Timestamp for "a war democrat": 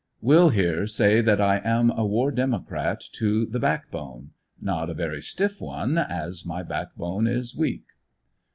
1.91-2.99